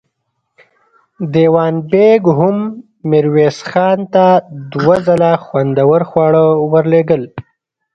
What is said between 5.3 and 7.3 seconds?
خوندور خواړه ور لېږل.